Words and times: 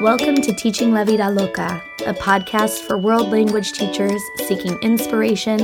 Welcome 0.00 0.36
to 0.36 0.54
Teaching 0.54 0.94
La 0.94 1.04
Vida 1.04 1.28
Loca, 1.28 1.82
a 2.06 2.14
podcast 2.14 2.86
for 2.86 2.96
world 2.96 3.28
language 3.28 3.72
teachers 3.72 4.22
seeking 4.46 4.78
inspiration, 4.80 5.58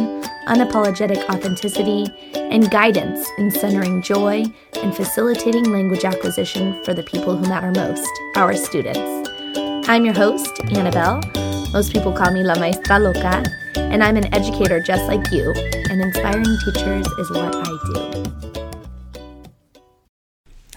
unapologetic 0.46 1.27
authenticity, 1.30 2.07
and 2.35 2.71
guidance 2.71 3.30
in 3.38 3.51
centering 3.51 4.03
joy 4.03 4.45
and 4.83 4.95
facilitating 4.95 5.64
language 5.72 6.04
acquisition 6.04 6.85
for 6.85 6.93
the 6.93 7.03
people 7.04 7.35
who 7.35 7.49
matter 7.49 7.72
most, 7.80 8.07
our 8.36 8.54
students. 8.54 9.00
I'm 9.89 10.04
your 10.04 10.12
host, 10.12 10.61
Annabelle. 10.64 11.23
Most 11.73 11.95
people 11.95 12.12
call 12.12 12.30
me 12.30 12.45
La 12.45 12.59
Maestra 12.59 12.98
Loca, 12.98 13.43
and 13.77 14.05
I'm 14.05 14.18
an 14.18 14.34
educator 14.34 14.80
just 14.80 15.07
like 15.07 15.32
you, 15.32 15.50
and 15.89 15.98
inspiring 16.03 16.45
teachers 16.62 17.07
is 17.07 17.30
what 17.30 17.55
I 17.57 17.62
do. 17.95 18.55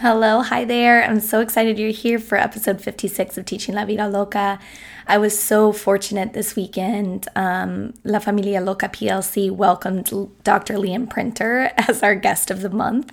Hello, 0.01 0.41
hi 0.43 0.63
there. 0.63 1.03
I'm 1.03 1.19
so 1.19 1.41
excited 1.41 1.77
you're 1.77 1.91
here 1.91 2.19
for 2.19 2.37
episode 2.37 2.79
56 2.81 3.37
of 3.37 3.43
Teaching 3.43 3.75
La 3.75 3.83
Vida 3.83 4.07
Loca. 4.07 4.57
I 5.05 5.17
was 5.17 5.37
so 5.37 5.73
fortunate 5.73 6.31
this 6.31 6.55
weekend. 6.55 7.27
Um, 7.35 7.93
La 8.05 8.19
Familia 8.19 8.61
Loca 8.61 8.87
PLC 8.87 9.51
welcomed 9.51 10.09
Dr. 10.45 10.75
Liam 10.75 11.09
Printer 11.09 11.73
as 11.77 12.01
our 12.01 12.15
guest 12.15 12.49
of 12.49 12.61
the 12.61 12.69
month, 12.69 13.11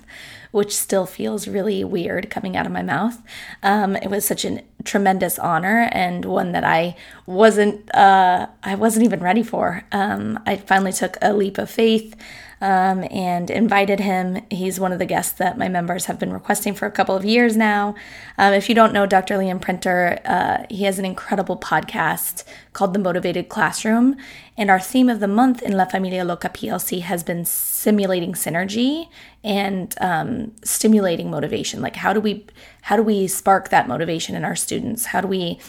which 0.51 0.73
still 0.73 1.05
feels 1.05 1.45
really 1.45 1.83
weird 1.83 2.29
coming 2.29 2.55
out 2.55 2.65
of 2.65 2.71
my 2.71 2.83
mouth. 2.83 3.21
Um, 3.61 3.97
it 3.97 4.09
was 4.09 4.23
such 4.23 4.45
a 4.45 4.61
tremendous 4.83 5.37
honor 5.39 5.89
and 5.91 6.25
one 6.25 6.51
that 6.51 6.63
I 6.63 6.95
wasn't 7.25 7.93
uh, 7.95 8.47
I 8.63 8.75
wasn't 8.75 9.05
even 9.05 9.19
ready 9.19 9.43
for. 9.43 9.83
Um, 9.91 10.39
I 10.45 10.57
finally 10.57 10.93
took 10.93 11.17
a 11.21 11.33
leap 11.33 11.57
of 11.57 11.69
faith 11.69 12.15
um, 12.59 13.05
and 13.11 13.49
invited 13.49 13.99
him. 13.99 14.43
He's 14.49 14.79
one 14.79 14.91
of 14.91 14.99
the 14.99 15.05
guests 15.05 15.33
that 15.33 15.57
my 15.57 15.69
members 15.69 16.05
have 16.05 16.17
been 16.17 16.33
requesting 16.33 16.73
for 16.73 16.85
a 16.85 16.91
couple 16.91 17.15
of 17.15 17.23
years 17.23 17.55
now. 17.55 17.95
Um, 18.37 18.53
if 18.53 18.67
you 18.67 18.75
don't 18.75 18.93
know 18.93 19.05
Dr. 19.05 19.35
Liam 19.35 19.61
Printer, 19.61 20.19
uh, 20.25 20.65
he 20.69 20.83
has 20.85 20.97
an 20.97 21.05
incredible 21.05 21.57
podcast 21.57 22.43
called 22.73 22.93
The 22.93 22.99
Motivated 22.99 23.49
Classroom. 23.49 24.15
And 24.57 24.71
our 24.71 24.79
theme 24.79 25.07
of 25.07 25.19
the 25.19 25.27
month 25.27 25.61
in 25.61 25.77
La 25.77 25.85
Familia 25.85 26.25
Loca 26.25 26.49
PLC 26.49 27.01
has 27.01 27.23
been 27.23 27.45
simulating 27.45 28.33
synergy 28.33 29.09
and 29.43 29.93
um, 30.01 30.51
stimulating 30.63 31.29
motivation. 31.29 31.79
Like 31.79 31.95
how 31.97 32.11
do 32.11 32.19
we 32.19 32.45
how 32.81 32.95
do 32.95 33.03
we 33.03 33.27
spark 33.27 33.69
that 33.69 33.87
motivation 33.87 34.35
in 34.35 34.43
our 34.43 34.55
students? 34.67 35.05
How 35.05 35.21
do 35.21 35.27
we 35.27 35.59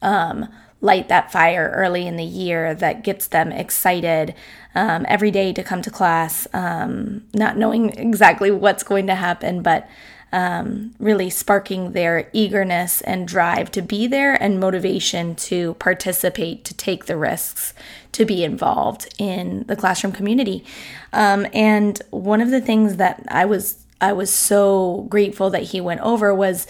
um, 0.00 0.48
light 0.80 1.08
that 1.08 1.32
fire 1.32 1.72
early 1.74 2.06
in 2.06 2.16
the 2.16 2.24
year 2.24 2.74
that 2.74 3.02
gets 3.02 3.26
them 3.26 3.50
excited 3.50 4.34
um, 4.74 5.04
every 5.08 5.30
day 5.30 5.52
to 5.52 5.62
come 5.62 5.82
to 5.82 5.90
class, 5.90 6.46
um, 6.52 7.24
not 7.32 7.56
knowing 7.56 7.90
exactly 7.98 8.50
what's 8.50 8.82
going 8.82 9.06
to 9.06 9.14
happen, 9.14 9.62
but 9.62 9.88
um, 10.32 10.94
really 10.98 11.30
sparking 11.30 11.92
their 11.92 12.28
eagerness 12.32 13.00
and 13.02 13.28
drive 13.28 13.70
to 13.70 13.80
be 13.80 14.08
there 14.08 14.34
and 14.34 14.58
motivation 14.58 15.36
to 15.36 15.74
participate, 15.74 16.64
to 16.64 16.74
take 16.74 17.06
the 17.06 17.16
risks, 17.16 17.72
to 18.12 18.24
be 18.24 18.42
involved 18.42 19.14
in 19.16 19.64
the 19.68 19.76
classroom 19.76 20.12
community. 20.12 20.64
Um, 21.12 21.46
and 21.54 22.02
one 22.10 22.40
of 22.40 22.50
the 22.50 22.60
things 22.60 22.96
that 22.96 23.24
I 23.28 23.44
was 23.44 23.84
I 24.00 24.12
was 24.12 24.30
so 24.30 25.06
grateful 25.08 25.50
that 25.50 25.62
he 25.62 25.80
went 25.80 26.00
over 26.00 26.34
was 26.34 26.66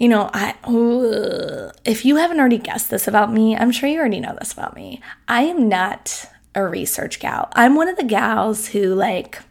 you 0.00 0.08
know, 0.08 0.30
I 0.32 0.54
if 1.84 2.06
you 2.06 2.16
haven't 2.16 2.40
already 2.40 2.56
guessed 2.56 2.88
this 2.88 3.06
about 3.06 3.30
me, 3.30 3.54
I'm 3.54 3.70
sure 3.70 3.86
you 3.86 3.98
already 3.98 4.18
know 4.18 4.34
this 4.38 4.52
about 4.52 4.74
me. 4.74 5.02
I 5.28 5.42
am 5.42 5.68
not 5.68 6.24
a 6.54 6.66
research 6.66 7.20
gal. 7.20 7.48
I'm 7.52 7.74
one 7.74 7.86
of 7.86 7.98
the 7.98 8.04
gals 8.04 8.68
who 8.68 8.94
like 8.94 9.42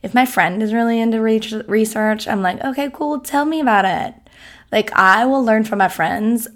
if 0.00 0.14
my 0.14 0.26
friend 0.26 0.62
is 0.62 0.72
really 0.72 1.00
into 1.00 1.20
research, 1.20 2.28
I'm 2.28 2.40
like, 2.40 2.62
"Okay, 2.62 2.88
cool, 2.92 3.18
tell 3.18 3.44
me 3.44 3.60
about 3.60 3.84
it." 3.84 4.14
Like 4.70 4.92
I 4.92 5.26
will 5.26 5.44
learn 5.44 5.64
from 5.64 5.78
my 5.78 5.88
friends 5.88 6.46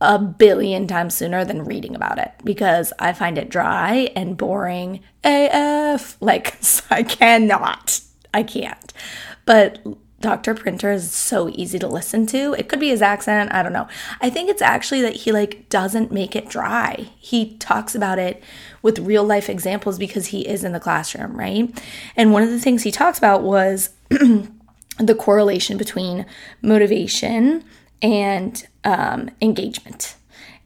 a 0.00 0.18
billion 0.18 0.88
times 0.88 1.14
sooner 1.14 1.44
than 1.44 1.64
reading 1.64 1.94
about 1.94 2.18
it 2.18 2.32
because 2.42 2.92
I 2.98 3.12
find 3.12 3.38
it 3.38 3.50
dry 3.50 4.10
and 4.16 4.36
boring 4.36 4.98
AF. 5.22 6.16
Like 6.20 6.56
I 6.90 7.04
cannot. 7.04 8.00
I 8.32 8.42
can't. 8.42 8.92
But 9.46 9.78
Dr. 10.24 10.54
Printer 10.54 10.90
is 10.90 11.12
so 11.12 11.50
easy 11.50 11.78
to 11.78 11.86
listen 11.86 12.24
to. 12.28 12.54
It 12.54 12.66
could 12.66 12.80
be 12.80 12.88
his 12.88 13.02
accent, 13.02 13.52
I 13.52 13.62
don't 13.62 13.74
know. 13.74 13.86
I 14.22 14.30
think 14.30 14.48
it's 14.48 14.62
actually 14.62 15.02
that 15.02 15.16
he 15.16 15.32
like 15.32 15.68
doesn't 15.68 16.10
make 16.10 16.34
it 16.34 16.48
dry. 16.48 17.10
He 17.18 17.58
talks 17.58 17.94
about 17.94 18.18
it 18.18 18.42
with 18.80 19.00
real 19.00 19.22
life 19.22 19.50
examples 19.50 19.98
because 19.98 20.28
he 20.28 20.48
is 20.48 20.64
in 20.64 20.72
the 20.72 20.80
classroom, 20.80 21.38
right? 21.38 21.78
And 22.16 22.32
one 22.32 22.42
of 22.42 22.48
the 22.48 22.58
things 22.58 22.84
he 22.84 22.90
talks 22.90 23.18
about 23.18 23.42
was 23.42 23.90
the 24.08 25.14
correlation 25.18 25.76
between 25.76 26.24
motivation 26.62 27.62
and 28.00 28.66
um, 28.82 29.28
engagement. 29.42 30.16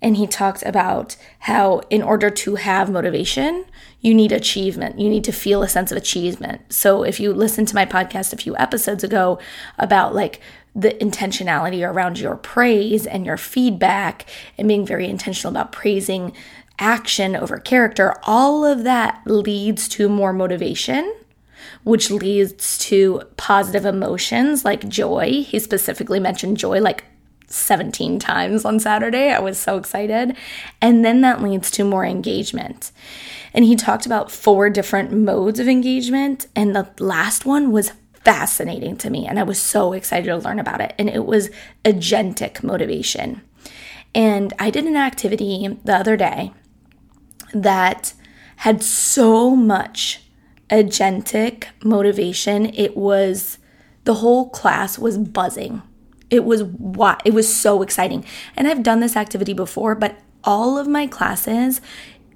And 0.00 0.16
he 0.16 0.26
talked 0.26 0.62
about 0.62 1.16
how, 1.40 1.80
in 1.90 2.02
order 2.02 2.30
to 2.30 2.54
have 2.54 2.90
motivation, 2.90 3.64
you 4.00 4.14
need 4.14 4.30
achievement. 4.30 4.98
You 4.98 5.08
need 5.08 5.24
to 5.24 5.32
feel 5.32 5.62
a 5.62 5.68
sense 5.68 5.90
of 5.90 5.98
achievement. 5.98 6.72
So 6.72 7.02
if 7.02 7.18
you 7.18 7.32
listen 7.32 7.66
to 7.66 7.74
my 7.74 7.84
podcast 7.84 8.32
a 8.32 8.36
few 8.36 8.56
episodes 8.56 9.02
ago 9.02 9.38
about 9.78 10.14
like 10.14 10.40
the 10.74 10.90
intentionality 10.90 11.86
around 11.86 12.20
your 12.20 12.36
praise 12.36 13.06
and 13.06 13.26
your 13.26 13.36
feedback 13.36 14.26
and 14.56 14.68
being 14.68 14.86
very 14.86 15.08
intentional 15.08 15.50
about 15.50 15.72
praising 15.72 16.32
action 16.78 17.34
over 17.34 17.58
character, 17.58 18.14
all 18.22 18.64
of 18.64 18.84
that 18.84 19.20
leads 19.26 19.88
to 19.88 20.08
more 20.08 20.32
motivation 20.32 21.12
which 21.84 22.10
leads 22.10 22.78
to 22.78 23.22
positive 23.36 23.84
emotions 23.84 24.64
like 24.64 24.88
joy. 24.88 25.42
He 25.42 25.58
specifically 25.58 26.20
mentioned 26.20 26.56
joy 26.56 26.80
like 26.80 27.04
17 27.48 28.18
times 28.18 28.64
on 28.64 28.78
Saturday. 28.78 29.30
I 29.30 29.40
was 29.40 29.58
so 29.58 29.76
excited. 29.76 30.36
And 30.80 31.04
then 31.04 31.22
that 31.22 31.42
leads 31.42 31.70
to 31.72 31.84
more 31.84 32.04
engagement. 32.04 32.92
And 33.52 33.64
he 33.64 33.74
talked 33.74 34.06
about 34.06 34.30
four 34.30 34.70
different 34.70 35.12
modes 35.12 35.58
of 35.58 35.68
engagement. 35.68 36.46
And 36.54 36.76
the 36.76 36.90
last 36.98 37.46
one 37.46 37.72
was 37.72 37.92
fascinating 38.12 38.96
to 38.98 39.10
me. 39.10 39.26
And 39.26 39.38
I 39.38 39.42
was 39.42 39.58
so 39.58 39.92
excited 39.94 40.26
to 40.26 40.36
learn 40.36 40.58
about 40.58 40.80
it. 40.80 40.94
And 40.98 41.08
it 41.08 41.24
was 41.24 41.50
agentic 41.84 42.62
motivation. 42.62 43.42
And 44.14 44.52
I 44.58 44.70
did 44.70 44.84
an 44.84 44.96
activity 44.96 45.78
the 45.84 45.94
other 45.94 46.16
day 46.16 46.52
that 47.54 48.12
had 48.56 48.82
so 48.82 49.54
much 49.54 50.22
agentic 50.70 51.66
motivation. 51.82 52.66
It 52.74 52.96
was, 52.96 53.58
the 54.04 54.14
whole 54.14 54.50
class 54.50 54.98
was 54.98 55.16
buzzing. 55.16 55.82
It 56.30 56.44
was 56.44 56.62
what 56.62 57.22
it 57.24 57.32
was 57.32 57.54
so 57.54 57.82
exciting. 57.82 58.24
And 58.56 58.68
I've 58.68 58.82
done 58.82 59.00
this 59.00 59.16
activity 59.16 59.52
before, 59.52 59.94
but 59.94 60.18
all 60.44 60.78
of 60.78 60.86
my 60.86 61.06
classes 61.06 61.80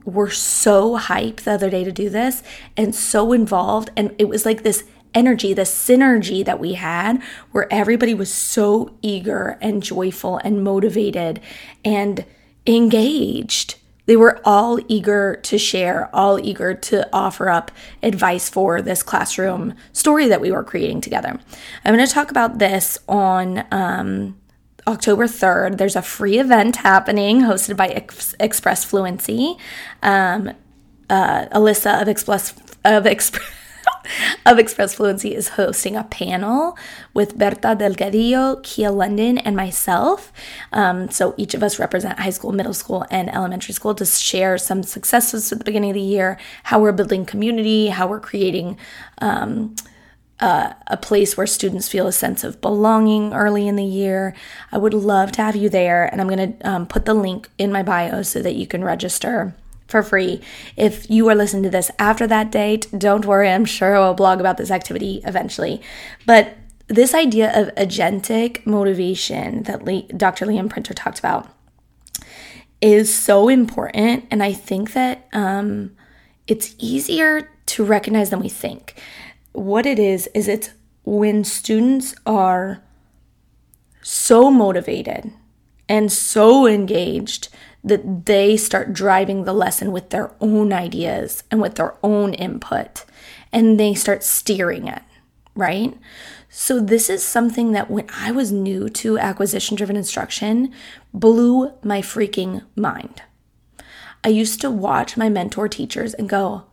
were 0.05 0.31
so 0.31 0.99
hyped 0.99 1.43
the 1.43 1.53
other 1.53 1.71
day 1.71 1.85
to 1.85 1.93
do 1.93 2.09
this 2.09 2.43
and 2.77 2.95
so 2.95 3.33
involved. 3.33 3.91
And 3.97 4.15
it 4.19 4.29
was 4.29 4.45
like 4.45 4.63
this 4.63 4.85
energy, 5.15 5.53
the 5.55 5.63
synergy 5.63 6.45
that 6.45 6.59
we 6.59 6.75
had, 6.75 7.23
where 7.53 7.73
everybody 7.73 8.15
was 8.15 8.33
so 8.33 8.97
eager 9.03 9.59
and 9.61 9.83
joyful 9.83 10.39
and 10.39 10.65
motivated 10.65 11.41
and 11.85 12.25
engaged. 12.67 13.77
They 14.07 14.17
were 14.17 14.41
all 14.45 14.81
eager 14.89 15.37
to 15.45 15.59
share, 15.59 16.15
all 16.15 16.39
eager 16.41 16.75
to 16.75 17.09
offer 17.13 17.49
up 17.49 17.71
advice 18.03 18.49
for 18.49 18.83
this 18.83 19.03
classroom 19.03 19.75
story 19.93 20.27
that 20.29 20.41
we 20.41 20.51
were 20.51 20.65
creating 20.65 21.01
together. 21.01 21.39
I'm 21.85 21.95
going 21.95 22.07
to 22.07 22.12
talk 22.12 22.31
about 22.31 22.59
this 22.59 22.99
on 23.09 23.65
um, 23.71 24.37
October 24.87 25.27
3rd, 25.27 25.79
there's 25.79 25.95
a 25.95 26.03
free 26.03 26.39
event 26.39 26.77
happening 26.77 27.43
hosted 27.43 27.77
by 27.77 27.89
Ex- 27.89 28.35
Express 28.41 28.85
Fluency. 28.85 29.57
Um, 30.03 30.51
uh, 31.09 31.47
Alyssa 31.49 32.01
of 32.03 32.09
Express 32.09 32.55
of 32.85 33.07
Express. 33.07 33.55
of 34.47 34.59
Express 34.59 34.95
Fluency 34.95 35.35
is 35.35 35.49
hosting 35.51 35.97
a 35.97 36.05
panel 36.05 36.77
with 37.15 37.39
Berta 37.39 37.77
Delgadillo, 37.77 38.63
Kia 38.63 38.91
London, 38.91 39.39
and 39.39 39.57
myself. 39.57 40.33
Um, 40.73 41.11
so 41.11 41.35
each 41.37 41.55
of 41.55 41.62
us 41.62 41.79
represent 41.79 42.21
high 42.21 42.31
school, 42.31 42.53
middle 42.53 42.75
school, 42.75 43.06
and 43.11 43.29
elementary 43.29 43.75
school 43.75 43.94
to 43.94 44.05
share 44.05 44.59
some 44.59 44.82
successes 44.82 45.53
at 45.53 45.59
the 45.59 45.65
beginning 45.65 45.91
of 45.91 45.94
the 45.94 46.00
year, 46.00 46.38
how 46.65 46.81
we're 46.81 46.93
building 46.93 47.25
community, 47.25 47.88
how 47.88 48.06
we're 48.06 48.21
creating 48.21 48.79
um, 49.19 49.75
uh, 50.41 50.73
a 50.88 50.97
place 50.97 51.37
where 51.37 51.47
students 51.47 51.88
feel 51.88 52.09
a 52.09 52.12
sense 52.12 52.43
of 52.43 52.61
belonging 52.61 53.32
early 53.32 53.69
in 53.69 53.76
the 53.76 53.85
year. 53.85 54.35
I 54.73 54.79
would 54.79 54.93
love 54.93 55.31
to 55.32 55.43
have 55.43 55.55
you 55.55 55.69
there, 55.69 56.05
and 56.05 56.21
I'm 56.21 56.29
going 56.29 56.59
to 56.59 56.69
um, 56.69 56.87
put 56.87 57.05
the 57.05 57.15
link 57.15 57.49
in 57.59 57.71
my 57.71 57.85
bio 57.85 58.23
so 58.23 58.43
that 58.43 58.56
you 58.56 58.67
can 58.67 58.82
register 58.82 59.55
for 59.93 60.03
free. 60.03 60.41
If 60.77 61.09
you 61.09 61.29
are 61.29 61.35
listening 61.37 61.62
to 61.62 61.71
this 61.71 61.93
after 62.00 62.27
that 62.27 62.50
date, 62.50 62.89
don't 62.97 63.25
worry, 63.25 63.49
I'm 63.49 63.65
sure 63.65 63.94
I 63.94 64.00
will 64.00 64.15
blog 64.15 64.41
about 64.41 64.56
this 64.56 64.73
activity 64.73 65.23
eventually. 65.25 65.81
But 66.27 66.56
this 66.89 67.15
idea 67.15 67.53
of 67.55 67.73
agentic 67.77 68.67
motivation 68.67 69.62
that 69.65 69.85
Le- 69.85 70.09
Dr. 70.09 70.47
Liam 70.47 70.69
Printer 70.69 70.94
talked 70.94 71.21
about 71.21 71.49
is 72.81 73.15
so 73.15 73.49
important, 73.49 74.27
and 74.33 74.43
I 74.43 74.53
think 74.53 74.93
that 74.94 75.29
um, 75.33 75.93
it's 76.49 76.75
easier 76.79 77.49
to 77.67 77.85
recognize 77.85 78.31
than 78.31 78.41
we 78.41 78.49
think 78.49 78.95
what 79.53 79.87
it 79.87 79.99
is 79.99 80.29
is 80.35 80.49
it's 80.49 80.71
when 81.05 81.45
students 81.45 82.15
are 82.27 82.83
so 84.03 84.50
motivated 84.50 85.33
and 85.88 86.11
so 86.11 86.67
engaged 86.67 87.49
that 87.84 88.26
they 88.26 88.56
start 88.56 88.93
driving 88.93 89.44
the 89.44 89.52
lesson 89.52 89.93
with 89.93 90.11
their 90.11 90.34
own 90.40 90.73
ideas 90.73 91.43
and 91.50 91.61
with 91.61 91.75
their 91.75 91.96
own 92.02 92.32
input 92.34 93.05
and 93.52 93.79
they 93.79 93.94
start 93.94 94.23
steering 94.23 94.88
it, 94.88 95.02
right? 95.55 95.96
So, 96.49 96.81
this 96.81 97.08
is 97.08 97.23
something 97.25 97.73
that 97.73 97.90
when 97.90 98.06
I 98.14 98.31
was 98.31 98.52
new 98.52 98.88
to 98.90 99.19
acquisition 99.19 99.76
driven 99.76 99.96
instruction 99.96 100.73
blew 101.12 101.73
my 101.82 102.02
freaking 102.02 102.62
mind. 102.76 103.23
I 104.25 104.28
used 104.28 104.61
to 104.61 104.70
watch 104.70 105.17
my 105.17 105.28
mentor 105.28 105.69
teachers 105.69 106.14
and 106.14 106.28
go, 106.28 106.64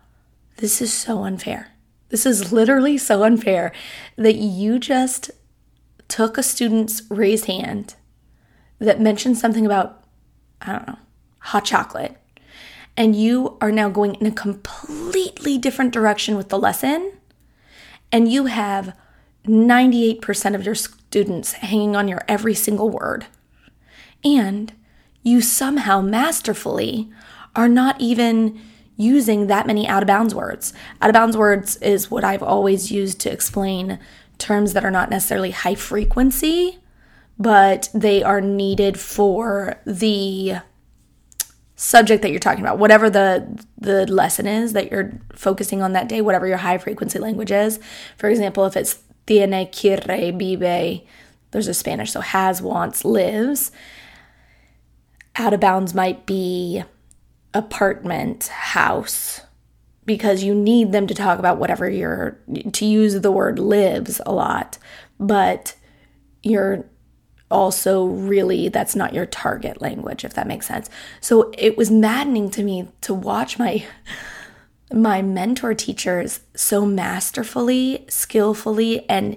This 0.58 0.82
is 0.82 0.94
so 0.94 1.24
unfair. 1.24 1.72
This 2.10 2.26
is 2.26 2.52
literally 2.52 2.98
so 2.98 3.24
unfair 3.24 3.72
that 4.18 4.36
you 4.36 4.80
just 4.80 5.32
took 6.08 6.38
a 6.38 6.44
student's 6.44 7.04
raised 7.10 7.46
hand 7.46 7.96
that 8.80 9.00
mentions 9.00 9.40
something 9.40 9.66
about, 9.66 10.04
I 10.62 10.72
don't 10.72 10.88
know, 10.88 10.98
hot 11.40 11.66
chocolate, 11.66 12.18
and 12.98 13.16
you 13.16 13.58
are 13.62 13.72
now 13.72 13.90
going 13.90 14.16
in 14.16 14.28
a 14.28 14.32
completely 14.32 15.58
different 15.58 15.94
direction 15.94 16.36
with 16.36 16.50
the 16.50 16.60
lesson, 16.60 17.14
and 18.12 18.32
you 18.32 18.46
have 18.48 18.96
98% 19.46 20.56
of 20.56 20.66
your 20.66 20.76
students 20.76 21.54
hanging 21.54 21.96
on 21.96 22.08
your 22.08 22.24
every 22.28 22.54
single 22.54 22.90
word, 22.90 23.28
and 24.24 24.74
you 25.24 25.42
somehow 25.42 26.02
masterfully 26.02 27.10
are 27.56 27.70
not 27.70 28.00
even 28.02 28.60
using 28.98 29.48
that 29.48 29.66
many 29.66 29.88
out 29.88 30.04
of 30.04 30.08
bounds 30.08 30.36
words. 30.36 30.74
Out 31.02 31.10
of 31.10 31.14
bounds 31.14 31.38
words 31.38 31.78
is 31.78 32.12
what 32.12 32.26
I've 32.26 32.44
always 32.44 32.92
used 32.92 33.22
to 33.22 33.32
explain 33.32 33.98
terms 34.38 34.74
that 34.74 34.84
are 34.84 34.92
not 34.92 35.10
necessarily 35.10 35.52
high 35.52 35.76
frequency, 35.76 36.79
but 37.40 37.90
they 37.94 38.22
are 38.22 38.42
needed 38.42 39.00
for 39.00 39.80
the 39.86 40.58
subject 41.76 42.22
that 42.22 42.30
you're 42.30 42.40
talking 42.40 42.64
about 42.64 42.78
whatever 42.78 43.10
the 43.10 43.66
the 43.78 44.06
lesson 44.12 44.46
is 44.46 44.74
that 44.74 44.92
you're 44.92 45.14
focusing 45.34 45.82
on 45.82 45.94
that 45.94 46.10
day 46.10 46.20
whatever 46.20 46.46
your 46.46 46.58
high 46.58 46.78
frequency 46.78 47.18
language 47.18 47.52
is. 47.52 47.80
For 48.18 48.30
example 48.30 48.66
if 48.66 48.76
it's 48.76 49.00
tiene 49.26 49.66
quiere 49.72 50.34
vive 50.34 51.04
there's 51.52 51.68
a 51.68 51.74
spanish 51.74 52.12
so 52.12 52.20
has 52.20 52.62
wants 52.62 53.06
lives 53.06 53.72
out 55.38 55.54
of 55.54 55.62
bounds 55.62 55.94
might 55.94 56.26
be 56.26 56.84
apartment 57.54 58.48
house 58.48 59.42
because 60.06 60.44
you 60.44 60.54
need 60.54 60.92
them 60.92 61.08
to 61.08 61.14
talk 61.14 61.40
about 61.40 61.60
whatever 61.60 61.90
you're 61.90 62.38
to 62.74 62.86
use 62.86 63.22
the 63.22 63.32
word 63.32 63.58
lives 63.58 64.20
a 64.26 64.34
lot 64.34 64.78
but 65.18 65.76
you're 66.44 66.84
also 67.52 68.06
really 68.06 68.70
that's 68.70 68.96
not 68.96 69.14
your 69.14 69.26
target 69.26 69.82
language 69.82 70.24
if 70.24 70.34
that 70.34 70.48
makes 70.48 70.68
sense 70.68 70.90
so 71.20 71.52
it 71.58 71.78
was 71.78 71.90
maddening 71.90 72.50
to 72.50 72.64
me 72.64 72.88
to 73.02 73.14
watch 73.14 73.58
my 73.58 73.84
my 74.92 75.22
mentor 75.22 75.74
teachers 75.74 76.42
so 76.56 76.86
masterfully 76.86 78.06
skillfully 78.08 79.08
and 79.10 79.36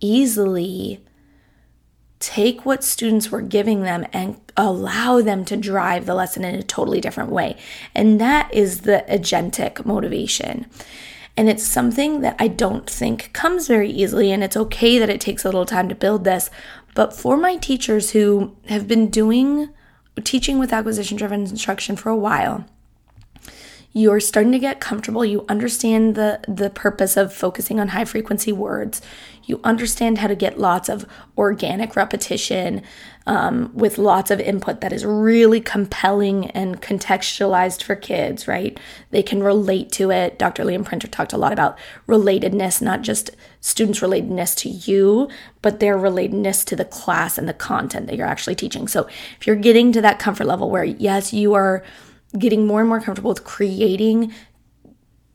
easily 0.00 1.02
take 2.18 2.64
what 2.64 2.84
students 2.84 3.30
were 3.30 3.42
giving 3.42 3.82
them 3.82 4.06
and 4.12 4.40
allow 4.56 5.20
them 5.20 5.44
to 5.44 5.56
drive 5.56 6.06
the 6.06 6.14
lesson 6.14 6.44
in 6.44 6.54
a 6.54 6.62
totally 6.62 7.00
different 7.00 7.30
way 7.30 7.56
and 7.94 8.20
that 8.20 8.52
is 8.52 8.82
the 8.82 9.04
agentic 9.08 9.84
motivation 9.84 10.66
and 11.36 11.48
it's 11.48 11.64
something 11.64 12.20
that 12.20 12.36
I 12.38 12.48
don't 12.48 12.88
think 12.88 13.32
comes 13.32 13.66
very 13.66 13.90
easily. 13.90 14.30
And 14.30 14.44
it's 14.44 14.56
okay 14.56 14.98
that 14.98 15.10
it 15.10 15.20
takes 15.20 15.44
a 15.44 15.48
little 15.48 15.66
time 15.66 15.88
to 15.88 15.94
build 15.94 16.24
this. 16.24 16.48
But 16.94 17.14
for 17.14 17.36
my 17.36 17.56
teachers 17.56 18.10
who 18.10 18.56
have 18.66 18.86
been 18.86 19.08
doing 19.08 19.68
teaching 20.22 20.58
with 20.58 20.72
acquisition 20.72 21.16
driven 21.16 21.40
instruction 21.40 21.96
for 21.96 22.08
a 22.08 22.16
while, 22.16 22.64
you're 23.96 24.18
starting 24.18 24.50
to 24.50 24.58
get 24.58 24.80
comfortable. 24.80 25.24
You 25.24 25.46
understand 25.48 26.16
the 26.16 26.40
the 26.48 26.68
purpose 26.68 27.16
of 27.16 27.32
focusing 27.32 27.78
on 27.78 27.88
high 27.88 28.04
frequency 28.04 28.50
words. 28.50 29.00
You 29.44 29.60
understand 29.62 30.18
how 30.18 30.26
to 30.26 30.34
get 30.34 30.58
lots 30.58 30.88
of 30.88 31.06
organic 31.38 31.94
repetition 31.94 32.82
um, 33.26 33.70
with 33.72 33.96
lots 33.96 34.32
of 34.32 34.40
input 34.40 34.80
that 34.80 34.92
is 34.92 35.04
really 35.04 35.60
compelling 35.60 36.50
and 36.50 36.82
contextualized 36.82 37.84
for 37.84 37.94
kids 37.94 38.48
right? 38.48 38.80
They 39.10 39.22
can 39.22 39.44
relate 39.44 39.92
to 39.92 40.10
it. 40.10 40.40
Dr 40.40 40.64
liam 40.64 40.84
printer 40.84 41.06
talked 41.06 41.32
a 41.32 41.38
lot 41.38 41.52
about 41.52 41.78
relatedness 42.08 42.82
not 42.82 43.02
just 43.02 43.30
students 43.60 44.00
relatedness 44.00 44.56
to 44.56 44.68
you 44.68 45.28
but 45.62 45.78
their 45.78 45.96
relatedness 45.96 46.64
to 46.64 46.74
the 46.74 46.84
class 46.84 47.38
and 47.38 47.48
the 47.48 47.54
content 47.54 48.08
that 48.08 48.16
you're 48.16 48.26
actually 48.26 48.56
teaching. 48.56 48.88
So 48.88 49.06
if 49.38 49.46
you're 49.46 49.54
getting 49.54 49.92
to 49.92 50.00
that 50.00 50.18
comfort 50.18 50.46
level 50.46 50.68
where 50.68 50.84
yes 50.84 51.32
you 51.32 51.54
are 51.54 51.84
getting 52.38 52.66
more 52.66 52.80
and 52.80 52.88
more 52.88 53.00
comfortable 53.00 53.30
with 53.30 53.44
creating 53.44 54.32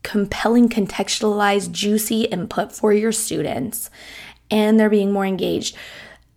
compelling, 0.02 0.68
contextualized, 0.68 1.72
juicy 1.72 2.22
input 2.22 2.72
for 2.72 2.92
your 2.92 3.12
students, 3.12 3.90
and 4.50 4.78
they're 4.78 4.90
being 4.90 5.12
more 5.12 5.26
engaged. 5.26 5.76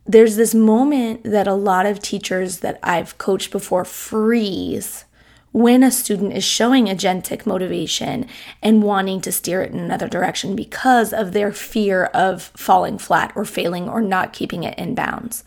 There's 0.06 0.36
this 0.36 0.54
moment 0.54 1.24
that 1.24 1.48
a 1.48 1.54
lot 1.54 1.86
of 1.86 2.00
teachers 2.00 2.60
that 2.60 2.78
I've 2.84 3.18
coached 3.18 3.52
before 3.52 3.86
freeze 3.86 5.06
when 5.54 5.84
a 5.84 5.92
student 5.92 6.34
is 6.34 6.44
showing 6.44 6.86
agentic 6.86 7.46
motivation 7.46 8.28
and 8.62 8.84
wanting 8.84 9.22
to 9.22 9.32
steer 9.32 9.62
it 9.62 9.72
in 9.72 9.80
another 9.80 10.10
direction 10.10 10.56
because 10.56 11.14
of 11.14 11.32
their 11.32 11.54
fear 11.54 12.06
of 12.06 12.42
falling 12.56 12.98
flat 12.98 13.32
or 13.36 13.46
failing 13.46 13.88
or 13.88 14.02
not 14.02 14.34
keeping 14.34 14.64
it 14.64 14.78
in 14.78 14.96
bounds. 14.96 15.44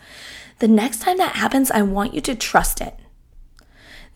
The 0.59 0.67
next 0.67 1.01
time 1.01 1.17
that 1.17 1.35
happens, 1.35 1.69
I 1.69 1.81
want 1.83 2.13
you 2.13 2.21
to 2.21 2.35
trust 2.35 2.81
it. 2.81 2.95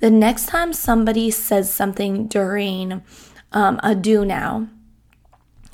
The 0.01 0.09
next 0.09 0.47
time 0.47 0.73
somebody 0.73 1.29
says 1.29 1.71
something 1.71 2.27
during 2.27 3.03
um, 3.51 3.79
a 3.83 3.95
do 3.95 4.25
now 4.25 4.67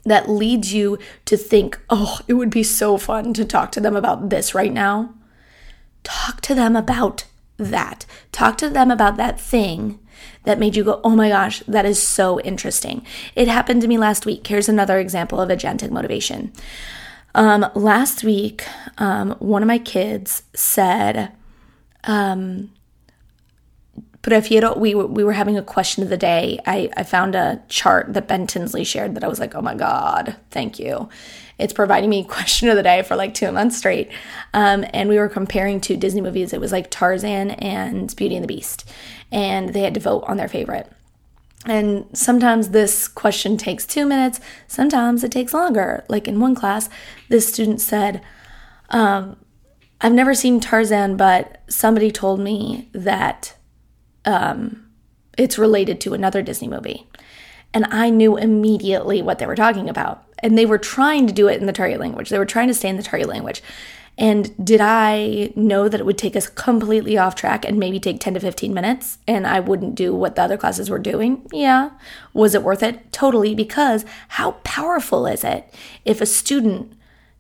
that 0.04 0.30
leads 0.30 0.74
you 0.74 1.00
to 1.26 1.38
think, 1.38 1.80
oh, 1.90 2.20
it 2.28 2.34
would 2.34 2.50
be 2.50 2.64
so 2.64 2.98
fun 2.98 3.34
to 3.34 3.46
talk 3.46 3.72
to 3.72 3.80
them 3.80 3.96
about 3.96 4.30
this 4.30 4.54
right 4.54 4.72
now, 4.72 5.14
talk 6.04 6.42
to 6.42 6.54
them 6.54 6.76
about 6.76 7.26
that. 7.58 8.06
Talk 8.32 8.58
to 8.58 8.70
them 8.70 8.92
about 8.92 9.18
that 9.18 9.40
thing 9.40 10.00
that 10.44 10.60
made 10.60 10.76
you 10.76 10.84
go, 10.84 11.00
oh 11.04 11.16
my 11.16 11.30
gosh, 11.30 11.60
that 11.62 11.86
is 11.86 12.02
so 12.02 12.40
interesting. 12.42 13.06
It 13.36 13.48
happened 13.48 13.82
to 13.82 13.88
me 13.88 13.98
last 13.98 14.26
week. 14.26 14.46
Here's 14.48 14.70
another 14.70 15.00
example 15.00 15.40
of 15.40 15.50
agentic 15.50 15.90
motivation. 15.90 16.52
Um, 17.34 17.66
last 17.76 18.24
week, 18.24 18.66
um, 18.98 19.32
one 19.40 19.62
of 19.62 19.68
my 19.68 19.78
kids 19.78 20.44
said, 20.54 21.32
um, 22.04 22.72
Prefiero, 24.22 24.78
we, 24.78 24.94
we 24.94 25.24
were 25.24 25.34
having 25.34 25.58
a 25.58 25.62
question 25.62 26.04
of 26.04 26.10
the 26.10 26.18
day. 26.18 26.60
I, 26.66 26.90
I 26.98 27.04
found 27.04 27.36
a 27.36 27.62
chart 27.70 28.14
that 28.14 28.28
Ben 28.28 28.48
Tinsley 28.48 28.84
shared 28.84 29.16
that 29.16 29.24
I 29.24 29.28
was 29.28 29.40
like, 29.40 29.56
oh 29.56 29.62
my 29.62 29.76
God, 29.76 30.36
thank 30.52 30.80
you. 30.80 31.10
It's 31.58 31.74
providing 31.74 32.10
me 32.10 32.24
question 32.30 32.70
of 32.70 32.76
the 32.76 32.84
day 32.84 33.04
for 33.04 33.16
like 33.16 33.34
two 33.34 33.52
months 33.52 33.78
straight. 33.78 34.12
Um, 34.54 34.86
and 34.94 35.10
we 35.10 35.18
were 35.18 35.30
comparing 35.30 35.80
two 35.80 35.98
Disney 35.98 36.22
movies. 36.22 36.54
It 36.54 36.62
was 36.62 36.72
like 36.72 36.92
Tarzan 36.92 37.52
and 37.52 38.14
Beauty 38.16 38.36
and 38.36 38.44
the 38.44 38.48
Beast. 38.48 38.90
And 39.32 39.74
they 39.74 39.82
had 39.82 39.94
to 39.94 40.00
vote 40.00 40.24
on 40.28 40.38
their 40.38 40.50
favorite. 40.50 40.92
And 41.66 42.06
sometimes 42.14 42.70
this 42.70 43.08
question 43.08 43.58
takes 43.58 43.86
two 43.86 44.06
minutes, 44.06 44.40
sometimes 44.68 45.24
it 45.24 45.32
takes 45.32 45.54
longer. 45.54 46.06
Like 46.08 46.28
in 46.28 46.40
one 46.40 46.56
class, 46.56 46.90
this 47.30 47.48
student 47.48 47.82
said, 47.82 48.22
um, 48.90 49.36
I've 50.00 50.14
never 50.14 50.34
seen 50.34 50.60
Tarzan, 50.60 51.18
but 51.18 51.62
somebody 51.68 52.12
told 52.12 52.40
me 52.40 52.90
that 52.94 53.57
um, 54.28 54.86
it's 55.38 55.58
related 55.58 56.02
to 56.02 56.14
another 56.14 56.42
Disney 56.42 56.68
movie. 56.68 57.08
And 57.74 57.86
I 57.86 58.10
knew 58.10 58.38
immediately 58.38 59.22
what 59.22 59.40
they 59.40 59.46
were 59.46 59.56
talking 59.56 59.90
about. 59.90 60.24
And 60.40 60.58
they 60.58 60.66
were 60.66 60.78
trying 60.78 61.26
to 61.28 61.34
do 61.34 61.48
it 61.48 61.60
in 61.60 61.66
the 61.66 61.74
target 61.74 62.00
language. 62.00 62.30
They 62.30 62.38
were 62.38 62.46
trying 62.46 62.68
to 62.68 62.74
stay 62.74 62.90
in 62.90 62.98
the 62.98 63.04
target 63.04 63.28
language. 63.28 63.64
And 64.18 64.66
did 64.66 64.82
I 64.82 65.54
know 65.56 65.88
that 65.88 66.00
it 66.00 66.06
would 66.06 66.18
take 66.18 66.36
us 66.36 66.48
completely 66.48 67.18
off 67.18 67.36
track 67.36 67.66
and 67.66 67.78
maybe 67.78 68.00
take 68.00 68.20
10 68.20 68.34
to 68.34 68.40
15 68.40 68.74
minutes 68.74 69.20
and 69.28 69.46
I 69.46 69.60
wouldn't 69.60 69.94
do 69.94 70.14
what 70.14 70.36
the 70.36 70.42
other 70.42 70.58
classes 70.58 70.90
were 70.90 71.00
doing? 71.00 71.48
Yeah. 71.52 71.92
Was 72.34 72.56
it 72.56 72.64
worth 72.64 72.82
it? 72.82 73.12
Totally. 73.12 73.54
Because 73.54 74.06
how 74.30 74.52
powerful 74.64 75.28
is 75.28 75.44
it 75.44 75.72
if 76.04 76.20
a 76.20 76.26
student 76.26 76.97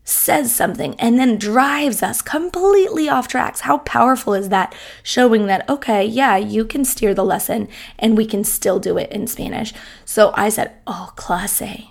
says 0.08 0.56
something 0.56 0.96
and 1.00 1.20
then 1.20 1.38
drives 1.38 2.02
us 2.02 2.22
completely 2.22 3.10
off 3.10 3.28
tracks. 3.28 3.62
How 3.62 3.80
powerful 3.80 4.34
is 4.34 4.48
that? 4.50 4.74
Showing 5.04 5.48
that, 5.48 5.70
okay, 5.70 6.06
yeah, 6.06 6.38
you 6.38 6.64
can 6.64 6.86
steer 6.86 7.14
the 7.14 7.26
lesson 7.26 7.68
and 8.00 8.16
we 8.16 8.26
can 8.26 8.46
still 8.46 8.80
do 8.80 8.98
it 8.98 9.12
in 9.12 9.28
Spanish. 9.28 9.74
So 10.06 10.32
I 10.36 10.48
said, 10.48 10.74
oh, 10.88 11.12
clase, 11.18 11.90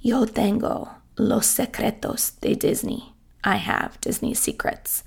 yo 0.00 0.24
tengo 0.24 0.90
los 1.16 1.46
secretos 1.46 2.32
de 2.40 2.56
Disney. 2.56 3.14
I 3.44 3.56
have 3.56 4.00
Disney's 4.00 4.40
secrets. 4.40 5.04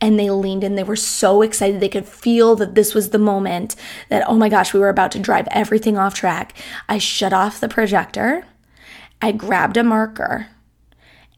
And 0.00 0.18
they 0.18 0.30
leaned 0.30 0.64
in. 0.64 0.74
They 0.74 0.84
were 0.84 0.96
so 0.96 1.42
excited. 1.42 1.80
They 1.80 1.88
could 1.88 2.06
feel 2.06 2.56
that 2.56 2.76
this 2.76 2.94
was 2.94 3.10
the 3.10 3.18
moment 3.18 3.76
that, 4.08 4.24
oh 4.26 4.36
my 4.36 4.48
gosh, 4.48 4.72
we 4.72 4.80
were 4.80 4.88
about 4.88 5.12
to 5.12 5.18
drive 5.18 5.48
everything 5.50 5.98
off 5.98 6.14
track. 6.14 6.54
I 6.88 6.98
shut 6.98 7.32
off 7.32 7.60
the 7.60 7.68
projector. 7.68 8.46
I 9.20 9.32
grabbed 9.32 9.76
a 9.76 9.84
marker 9.84 10.46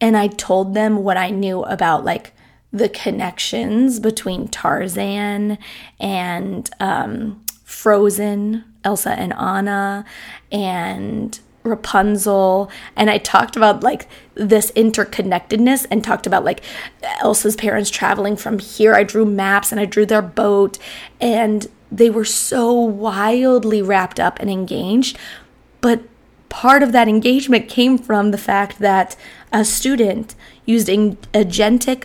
and 0.00 0.16
I 0.16 0.28
told 0.28 0.74
them 0.74 1.02
what 1.02 1.16
I 1.16 1.30
knew 1.30 1.62
about 1.64 2.04
like 2.04 2.32
the 2.72 2.88
connections 2.88 3.98
between 4.00 4.48
Tarzan 4.48 5.58
and 5.98 6.70
um, 6.78 7.44
Frozen, 7.64 8.64
Elsa 8.84 9.10
and 9.10 9.32
Anna, 9.34 10.04
and 10.52 11.38
Rapunzel. 11.62 12.70
And 12.96 13.10
I 13.10 13.18
talked 13.18 13.56
about 13.56 13.82
like 13.82 14.08
this 14.34 14.70
interconnectedness 14.72 15.86
and 15.90 16.02
talked 16.02 16.26
about 16.26 16.44
like 16.44 16.62
Elsa's 17.20 17.56
parents 17.56 17.90
traveling 17.90 18.36
from 18.36 18.58
here. 18.58 18.94
I 18.94 19.02
drew 19.02 19.24
maps 19.24 19.72
and 19.72 19.80
I 19.80 19.84
drew 19.84 20.06
their 20.06 20.22
boat, 20.22 20.78
and 21.20 21.66
they 21.90 22.08
were 22.08 22.24
so 22.24 22.72
wildly 22.72 23.82
wrapped 23.82 24.20
up 24.20 24.38
and 24.38 24.48
engaged. 24.48 25.18
But 25.80 26.02
part 26.50 26.82
of 26.82 26.92
that 26.92 27.08
engagement 27.08 27.68
came 27.68 27.96
from 27.96 28.30
the 28.30 28.38
fact 28.38 28.78
that 28.80 29.16
a 29.50 29.64
student 29.64 30.34
used 30.66 30.88
agentic 30.88 32.04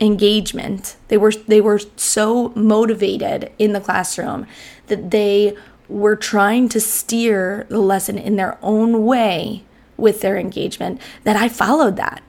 engagement. 0.00 0.96
They 1.08 1.16
were 1.16 1.30
they 1.30 1.60
were 1.60 1.80
so 1.96 2.48
motivated 2.50 3.52
in 3.58 3.72
the 3.72 3.80
classroom 3.80 4.46
that 4.88 5.10
they 5.10 5.56
were 5.88 6.16
trying 6.16 6.68
to 6.70 6.80
steer 6.80 7.66
the 7.68 7.78
lesson 7.78 8.18
in 8.18 8.36
their 8.36 8.58
own 8.60 9.04
way 9.04 9.62
with 9.96 10.20
their 10.20 10.36
engagement 10.36 11.00
that 11.22 11.36
I 11.36 11.48
followed 11.48 11.96
that. 11.96 12.22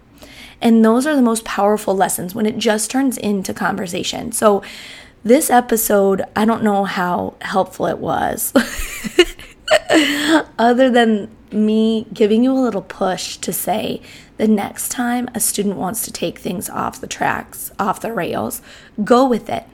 And 0.62 0.84
those 0.84 1.06
are 1.06 1.16
the 1.16 1.22
most 1.22 1.44
powerful 1.44 1.96
lessons 1.96 2.34
when 2.34 2.46
it 2.46 2.58
just 2.58 2.90
turns 2.90 3.18
into 3.18 3.54
conversation. 3.54 4.32
So 4.32 4.64
this 5.24 5.50
episode, 5.50 6.24
I 6.36 6.46
don't 6.46 6.64
know 6.64 6.86
how 6.86 7.36
helpful 7.42 7.88
it 7.88 8.00
was. 8.00 8.54
Other 10.58 10.90
than 10.90 11.36
me 11.52 12.06
giving 12.14 12.44
you 12.44 12.52
a 12.52 12.60
little 12.60 12.82
push 12.82 13.38
to 13.38 13.54
say 13.54 14.02
the 14.38 14.48
next 14.48 14.90
time 14.90 15.30
a 15.34 15.40
student 15.40 15.78
wants 15.78 16.04
to 16.04 16.12
take 16.12 16.40
things 16.40 16.70
off 16.70 17.02
the 17.02 17.08
tracks, 17.08 17.72
off 17.80 18.02
the 18.02 18.14
rails, 18.14 18.62
go 19.04 19.28
with 19.28 19.50
it. 19.50 19.66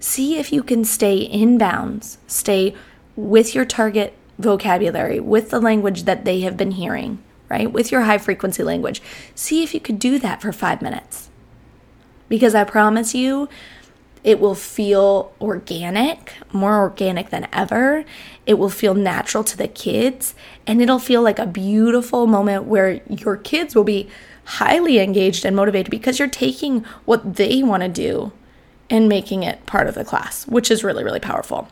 See 0.00 0.38
if 0.38 0.52
you 0.52 0.62
can 0.62 0.84
stay 0.84 1.18
in 1.18 1.58
bounds, 1.58 2.18
stay 2.26 2.74
with 3.16 3.54
your 3.54 3.64
target 3.64 4.14
vocabulary, 4.38 5.20
with 5.20 5.50
the 5.50 5.60
language 5.60 6.04
that 6.04 6.24
they 6.24 6.40
have 6.40 6.56
been 6.56 6.72
hearing, 6.72 7.22
right? 7.48 7.70
With 7.70 7.92
your 7.92 8.02
high 8.02 8.18
frequency 8.18 8.62
language. 8.62 9.00
See 9.34 9.62
if 9.62 9.74
you 9.74 9.80
could 9.80 9.98
do 9.98 10.18
that 10.18 10.42
for 10.42 10.52
five 10.52 10.82
minutes. 10.82 11.30
Because 12.28 12.54
I 12.54 12.64
promise 12.64 13.14
you, 13.14 13.48
it 14.24 14.38
will 14.38 14.54
feel 14.54 15.32
organic, 15.40 16.32
more 16.52 16.78
organic 16.78 17.30
than 17.30 17.48
ever. 17.52 18.04
It 18.46 18.54
will 18.54 18.70
feel 18.70 18.94
natural 18.94 19.42
to 19.44 19.56
the 19.56 19.68
kids, 19.68 20.34
and 20.66 20.80
it'll 20.80 20.98
feel 20.98 21.22
like 21.22 21.38
a 21.38 21.46
beautiful 21.46 22.26
moment 22.26 22.64
where 22.64 23.00
your 23.08 23.36
kids 23.36 23.74
will 23.74 23.84
be 23.84 24.08
highly 24.44 24.98
engaged 24.98 25.44
and 25.44 25.56
motivated 25.56 25.90
because 25.90 26.18
you're 26.18 26.28
taking 26.28 26.84
what 27.04 27.36
they 27.36 27.62
want 27.62 27.82
to 27.82 27.88
do 27.88 28.32
and 28.90 29.08
making 29.08 29.42
it 29.42 29.64
part 29.66 29.86
of 29.86 29.94
the 29.94 30.04
class, 30.04 30.46
which 30.46 30.70
is 30.70 30.84
really, 30.84 31.04
really 31.04 31.20
powerful. 31.20 31.68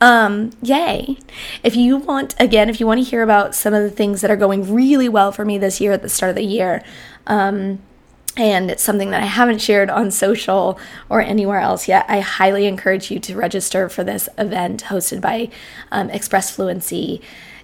Um, 0.00 0.50
yay. 0.62 1.16
If 1.62 1.76
you 1.76 1.96
want, 1.96 2.34
again, 2.38 2.68
if 2.68 2.80
you 2.80 2.86
want 2.86 3.02
to 3.02 3.08
hear 3.08 3.22
about 3.22 3.54
some 3.54 3.72
of 3.72 3.82
the 3.82 3.90
things 3.90 4.20
that 4.20 4.30
are 4.30 4.36
going 4.36 4.72
really 4.72 5.08
well 5.08 5.32
for 5.32 5.44
me 5.44 5.58
this 5.58 5.80
year 5.80 5.92
at 5.92 6.02
the 6.02 6.08
start 6.08 6.30
of 6.30 6.36
the 6.36 6.44
year, 6.44 6.82
um, 7.26 7.80
and 8.36 8.70
it's 8.70 8.82
something 8.82 9.10
that 9.10 9.22
I 9.22 9.26
haven't 9.26 9.60
shared 9.60 9.90
on 9.90 10.10
social 10.10 10.78
or 11.08 11.20
anywhere 11.20 11.60
else 11.60 11.86
yet, 11.86 12.04
I 12.08 12.20
highly 12.20 12.66
encourage 12.66 13.10
you 13.10 13.20
to 13.20 13.36
register 13.36 13.88
for 13.88 14.02
this 14.02 14.28
event 14.38 14.84
hosted 14.84 15.20
by 15.20 15.50
um, 15.92 16.10
Express 16.10 16.54
Fluency. 16.54 17.20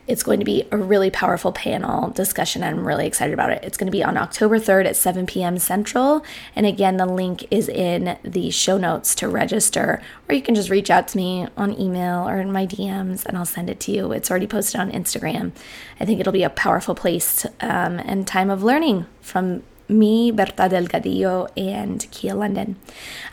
It's 0.07 0.23
going 0.23 0.41
to 0.41 0.45
be 0.45 0.65
a 0.73 0.77
really 0.77 1.11
powerful 1.11 1.53
panel 1.53 2.11
discussion. 2.11 2.65
I'm 2.65 2.87
really 2.87 3.07
excited 3.07 3.33
about 3.33 3.50
it. 3.50 3.62
It's 3.62 3.77
going 3.77 3.87
to 3.87 3.93
be 3.93 4.03
on 4.03 4.17
October 4.17 4.59
3rd 4.59 4.87
at 4.87 4.97
7 4.97 5.27
p.m. 5.27 5.59
Central. 5.59 6.25
And 6.57 6.67
again, 6.67 6.97
the 6.97 7.07
link 7.07 7.47
is 7.50 7.69
in 7.69 8.19
the 8.25 8.50
show 8.50 8.77
notes 8.77 9.15
to 9.17 9.29
register, 9.29 10.03
or 10.29 10.35
you 10.35 10.43
can 10.43 10.57
just 10.57 10.71
reach 10.71 10.91
out 10.91 11.07
to 11.09 11.17
me 11.17 11.47
on 11.57 11.79
email 11.79 12.29
or 12.29 12.41
in 12.41 12.50
my 12.50 12.67
DMs 12.67 13.25
and 13.25 13.37
I'll 13.37 13.45
send 13.45 13.71
it 13.71 13.79
to 13.81 13.93
you. 13.93 14.11
It's 14.11 14.31
already 14.31 14.49
posted 14.49 14.81
on 14.81 14.91
Instagram. 14.91 15.53
I 16.00 16.05
think 16.05 16.19
it'll 16.19 16.33
be 16.33 16.43
a 16.45 16.50
powerful 16.50 16.95
place 16.95 17.45
um, 17.61 18.00
and 18.00 18.27
time 18.27 18.50
of 18.50 18.65
learning 18.65 19.07
from 19.21 19.62
me, 19.90 20.30
Berta 20.30 20.68
Delgadillo, 20.68 21.49
and 21.56 22.06
Kia 22.11 22.35
London. 22.35 22.76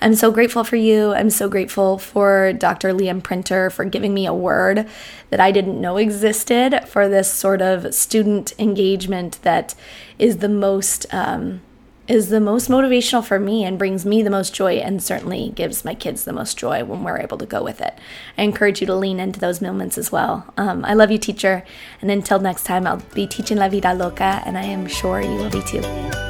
I'm 0.01 0.15
so 0.15 0.31
grateful 0.31 0.63
for 0.63 0.75
you. 0.75 1.13
I'm 1.13 1.29
so 1.29 1.47
grateful 1.47 1.97
for 1.97 2.53
Dr. 2.53 2.93
Liam 2.93 3.23
Printer 3.23 3.69
for 3.69 3.85
giving 3.85 4.13
me 4.13 4.25
a 4.25 4.33
word 4.33 4.87
that 5.29 5.39
I 5.39 5.51
didn't 5.51 5.79
know 5.79 5.97
existed 5.97 6.83
for 6.87 7.07
this 7.07 7.31
sort 7.31 7.61
of 7.61 7.93
student 7.93 8.53
engagement 8.59 9.39
that 9.43 9.75
is 10.17 10.37
the 10.37 10.49
most 10.49 11.05
um, 11.13 11.61
is 12.07 12.29
the 12.29 12.39
most 12.39 12.69
motivational 12.69 13.23
for 13.23 13.39
me 13.39 13.63
and 13.65 13.77
brings 13.77 14.05
me 14.05 14.21
the 14.23 14.29
most 14.29 14.53
joy 14.53 14.75
and 14.75 15.03
certainly 15.03 15.49
gives 15.55 15.83
my 15.83 15.93
kids 15.93 16.23
the 16.23 16.33
most 16.33 16.57
joy 16.57 16.83
when 16.83 17.03
we're 17.03 17.19
able 17.19 17.37
to 17.37 17.45
go 17.45 17.63
with 17.63 17.81
it. 17.81 17.97
I 18.37 18.43
encourage 18.43 18.81
you 18.81 18.87
to 18.87 18.95
lean 18.95 19.19
into 19.19 19.39
those 19.39 19.61
moments 19.61 19.97
as 19.97 20.11
well. 20.11 20.53
Um, 20.57 20.85
I 20.85 20.93
love 20.93 21.11
you, 21.11 21.17
teacher. 21.17 21.63
And 22.01 22.09
until 22.09 22.39
next 22.39 22.65
time, 22.65 22.87
I'll 22.87 23.03
be 23.13 23.27
teaching 23.27 23.57
La 23.57 23.69
Vida 23.69 23.93
Loca, 23.93 24.41
and 24.45 24.57
I 24.57 24.63
am 24.63 24.87
sure 24.87 25.21
you 25.21 25.35
will 25.35 25.49
be 25.49 25.61
too. 25.61 25.81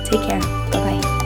Take 0.05 0.27
care. 0.27 0.41
Bye 0.71 1.01
bye. 1.01 1.16